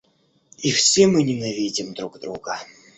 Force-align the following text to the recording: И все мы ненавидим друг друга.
И 0.57 0.71
все 0.71 1.05
мы 1.05 1.21
ненавидим 1.21 1.93
друг 1.93 2.19
друга. 2.19 2.57